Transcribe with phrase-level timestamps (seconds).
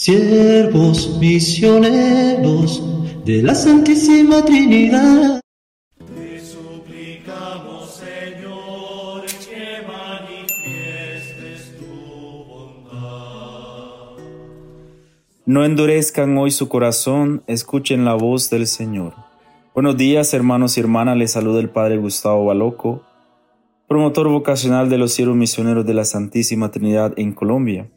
[0.00, 2.82] siervos misioneros
[3.26, 5.42] de la Santísima Trinidad.
[5.98, 11.84] Te suplicamos, Señor, que manifiestes tu
[12.48, 14.22] bondad.
[15.44, 19.12] No endurezcan hoy su corazón, escuchen la voz del Señor.
[19.74, 23.02] Buenos días, hermanos y hermanas, les saluda el Padre Gustavo Baloco,
[23.86, 27.90] promotor vocacional de los siervos misioneros de la Santísima Trinidad en Colombia.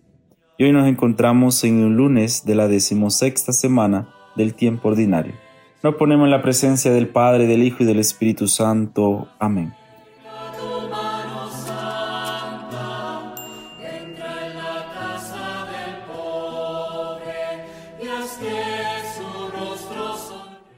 [0.58, 5.34] Y hoy nos encontramos en un lunes de la decimosexta semana del tiempo ordinario.
[5.82, 9.28] Nos ponemos en la presencia del Padre, del Hijo y del Espíritu Santo.
[9.40, 9.74] Amén.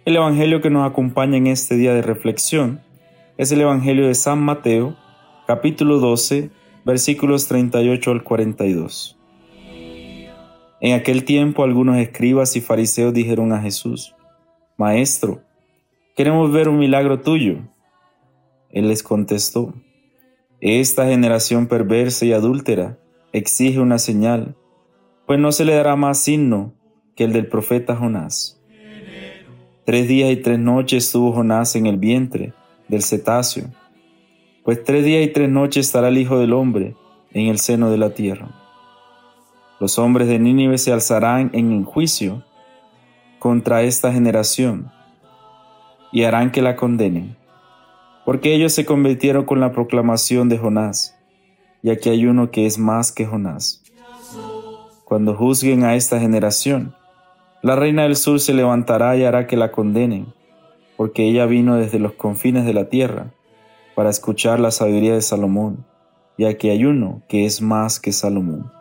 [0.06, 2.80] El Evangelio que nos acompaña en este día de reflexión
[3.38, 4.96] es el Evangelio de San Mateo,
[5.48, 6.52] capítulo 12,
[6.86, 9.15] versículos 38 al 42.
[10.82, 14.14] En aquel tiempo algunos escribas y fariseos dijeron a Jesús,
[14.78, 15.42] Maestro,
[16.16, 17.60] queremos ver un milagro tuyo.
[18.72, 19.74] Él les contestó,
[20.60, 23.00] Esta generación perversa y adúltera
[23.32, 24.56] exige una señal,
[25.26, 26.74] pues no se le dará más signo
[27.16, 28.62] que el del profeta Jonás.
[29.86, 32.54] Tres días y tres noches estuvo Jonás en el vientre
[32.90, 33.66] del cetáceo,
[34.66, 36.96] pues tres días y tres noches estará el Hijo del Hombre
[37.32, 38.65] en el seno de la tierra.
[39.80, 42.44] Los hombres de Nínive se alzarán en juicio
[43.40, 44.90] contra esta generación
[46.14, 47.36] y harán que la condenen,
[48.24, 51.18] porque ellos se convirtieron con la proclamación de Jonás,
[51.84, 53.84] y aquí hay uno que es más que Jonás.
[55.04, 56.96] Cuando juzguen a esta generación,
[57.62, 60.28] la reina del sur se levantará y hará que la condenen,
[60.96, 63.34] porque ella vino desde los confines de la tierra
[63.94, 65.86] para escuchar la sabiduría de Salomón,
[66.38, 68.72] y aquí hay uno que es más que Salomón.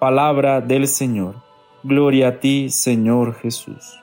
[0.00, 1.34] Palabra del Señor.
[1.82, 4.00] Gloria a ti, Señor Jesús.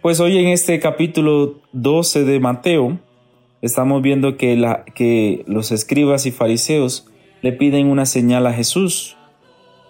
[0.00, 2.98] Pues hoy en este capítulo 12 de Mateo
[3.60, 7.11] estamos viendo que, la, que los escribas y fariseos
[7.42, 9.16] le piden una señal a Jesús.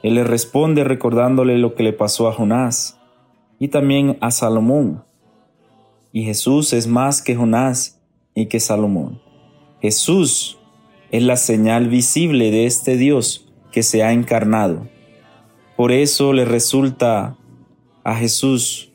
[0.02, 2.98] Él le responde recordándole lo que le pasó a Jonás
[3.58, 5.04] y también a Salomón.
[6.12, 8.00] Y Jesús es más que Jonás
[8.34, 9.20] y que Salomón.
[9.80, 10.58] Jesús
[11.10, 14.88] es la señal visible de este Dios que se ha encarnado.
[15.76, 17.36] Por eso le resulta
[18.02, 18.92] a Jesús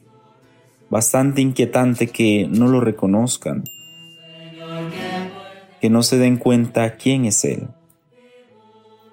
[0.90, 3.64] bastante inquietante que no lo reconozcan,
[5.80, 7.68] que no se den cuenta quién es Él.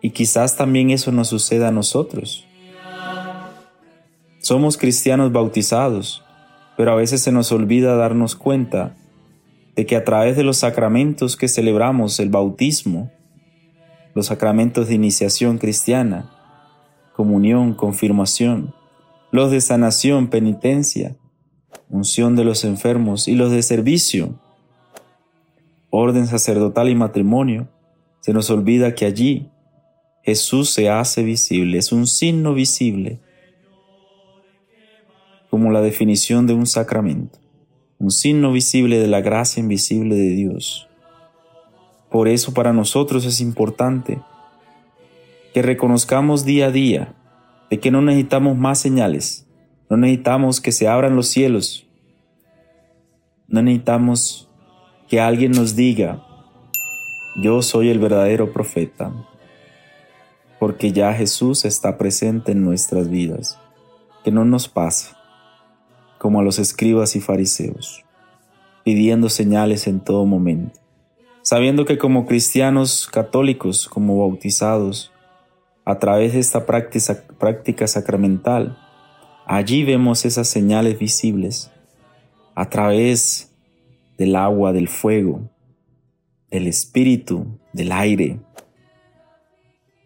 [0.04, 2.46] Y quizás también eso nos suceda a nosotros.
[4.38, 6.22] Somos cristianos bautizados,
[6.76, 8.94] pero a veces se nos olvida darnos cuenta
[9.74, 13.10] de que a través de los sacramentos que celebramos, el bautismo,
[14.14, 16.30] los sacramentos de iniciación cristiana,
[17.16, 18.74] comunión, confirmación,
[19.30, 21.16] los de sanación, penitencia,
[21.88, 24.38] unción de los enfermos y los de servicio,
[25.88, 27.68] orden sacerdotal y matrimonio,
[28.20, 29.50] se nos olvida que allí
[30.24, 33.20] Jesús se hace visible, es un signo visible,
[35.50, 37.38] como la definición de un sacramento,
[37.98, 40.88] un signo visible de la gracia invisible de Dios.
[42.10, 44.18] Por eso para nosotros es importante
[45.52, 47.14] que reconozcamos día a día
[47.70, 49.46] de que no necesitamos más señales,
[49.90, 51.86] no necesitamos que se abran los cielos,
[53.46, 54.48] no necesitamos
[55.06, 56.24] que alguien nos diga,
[57.42, 59.12] yo soy el verdadero profeta,
[60.64, 63.58] porque ya Jesús está presente en nuestras vidas,
[64.24, 65.14] que no nos pasa
[66.16, 68.02] como a los escribas y fariseos,
[68.82, 70.80] pidiendo señales en todo momento,
[71.42, 75.12] sabiendo que como cristianos católicos, como bautizados,
[75.84, 78.78] a través de esta práctica, práctica sacramental,
[79.44, 81.70] allí vemos esas señales visibles,
[82.54, 83.54] a través
[84.16, 85.50] del agua, del fuego,
[86.50, 88.40] del espíritu, del aire,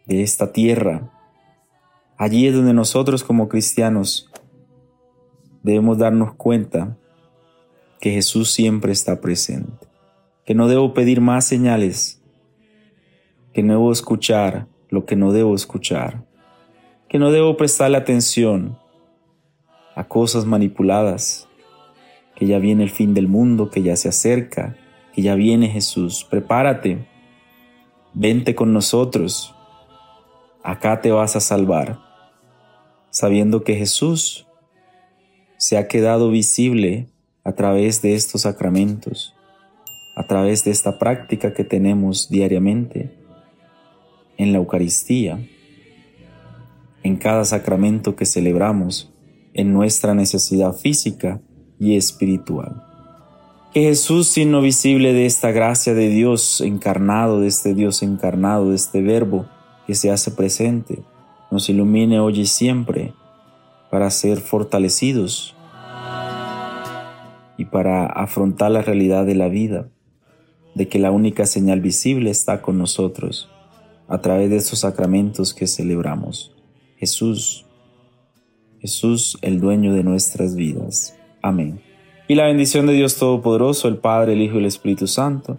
[0.09, 1.13] de esta tierra.
[2.17, 4.31] Allí es donde nosotros como cristianos
[5.63, 6.97] debemos darnos cuenta
[8.01, 9.87] que Jesús siempre está presente,
[10.47, 12.23] que no debo pedir más señales,
[13.53, 16.25] que no debo escuchar lo que no debo escuchar,
[17.09, 18.79] que no debo prestarle atención
[19.95, 21.49] a cosas manipuladas,
[22.35, 24.77] que ya viene el fin del mundo, que ya se acerca,
[25.13, 26.27] que ya viene Jesús.
[26.31, 27.07] Prepárate,
[28.15, 29.55] vente con nosotros,
[30.63, 32.07] acá te vas a salvar.
[33.11, 34.47] sabiendo que Jesús
[35.57, 37.09] se ha quedado visible
[37.43, 39.35] a través de estos sacramentos,
[40.15, 43.11] a través de esta práctica que tenemos diariamente
[44.37, 45.41] en la Eucaristía,
[47.03, 49.11] en cada sacramento que celebramos,
[49.55, 51.41] en nuestra necesidad física
[51.81, 52.85] y espiritual.
[53.73, 58.77] Que Jesús, signo visible de esta gracia de Dios encarnado, de este Dios encarnado, de
[58.77, 59.47] este Verbo
[59.89, 61.03] que se hace presente,
[61.51, 63.15] nos ilumine hoy y siempre
[63.91, 65.57] para ser fortalecidos
[67.57, 69.89] y para afrontar la realidad de la vida,
[70.75, 73.49] de que la única señal visible está con nosotros
[74.09, 76.55] a través de estos sacramentos que celebramos.
[76.99, 77.65] Jesús,
[78.81, 81.17] Jesús el dueño de nuestras vidas.
[81.41, 81.81] Amén.
[82.29, 85.57] Y la bendición de Dios Todopoderoso, el Padre, el Hijo y el Espíritu Santo,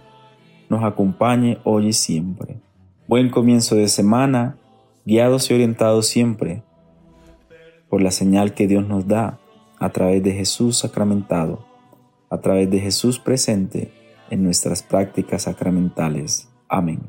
[0.69, 2.68] nos acompañe hoy y siempre.
[3.09, 4.55] Buen comienzo de semana,
[5.03, 6.61] guiados y orientados siempre
[7.89, 9.39] por la señal que Dios nos da
[9.79, 11.65] a través de Jesús sacramentado,
[12.29, 13.91] a través de Jesús presente
[14.29, 16.49] en nuestras prácticas sacramentales.
[16.67, 16.99] Amén.